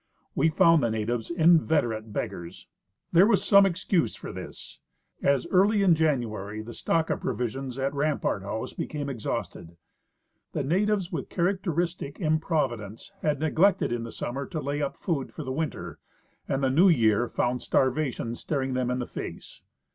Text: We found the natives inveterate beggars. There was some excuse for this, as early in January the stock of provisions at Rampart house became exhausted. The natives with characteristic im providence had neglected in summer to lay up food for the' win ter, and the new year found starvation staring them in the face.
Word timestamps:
We 0.33 0.49
found 0.49 0.81
the 0.81 0.89
natives 0.89 1.29
inveterate 1.29 2.11
beggars. 2.11 2.67
There 3.11 3.27
was 3.27 3.45
some 3.45 3.67
excuse 3.67 4.15
for 4.15 4.31
this, 4.33 4.79
as 5.21 5.45
early 5.51 5.83
in 5.83 5.93
January 5.93 6.63
the 6.63 6.73
stock 6.73 7.11
of 7.11 7.19
provisions 7.21 7.77
at 7.77 7.93
Rampart 7.93 8.41
house 8.41 8.73
became 8.73 9.09
exhausted. 9.09 9.77
The 10.53 10.63
natives 10.63 11.11
with 11.11 11.29
characteristic 11.29 12.19
im 12.19 12.39
providence 12.39 13.13
had 13.21 13.39
neglected 13.39 13.91
in 13.91 14.09
summer 14.09 14.47
to 14.47 14.59
lay 14.59 14.81
up 14.81 14.97
food 14.97 15.31
for 15.31 15.43
the' 15.43 15.51
win 15.51 15.69
ter, 15.69 15.99
and 16.47 16.63
the 16.63 16.71
new 16.71 16.89
year 16.89 17.27
found 17.27 17.61
starvation 17.61 18.33
staring 18.33 18.73
them 18.73 18.89
in 18.89 18.97
the 18.97 19.05
face. 19.05 19.61